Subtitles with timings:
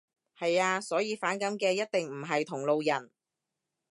[0.35, 0.81] 係呀。
[0.81, 3.11] 所以反感嘅一定唔係同路人